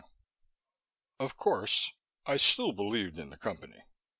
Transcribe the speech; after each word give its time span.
III 0.01 0.07
Of 1.27 1.37
course 1.37 1.91
I 2.25 2.37
still 2.37 2.71
believed 2.71 3.19
in 3.19 3.29
the 3.29 3.37
Company. 3.37 3.83